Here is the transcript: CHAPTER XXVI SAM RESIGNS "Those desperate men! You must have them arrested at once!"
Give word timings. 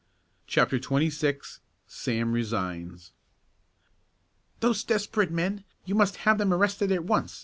CHAPTER 0.47 0.79
XXVI 0.79 1.59
SAM 1.85 2.31
RESIGNS 2.33 3.11
"Those 4.59 4.83
desperate 4.83 5.29
men! 5.29 5.63
You 5.85 5.93
must 5.93 6.15
have 6.25 6.39
them 6.39 6.51
arrested 6.51 6.91
at 6.91 7.03
once!" 7.03 7.39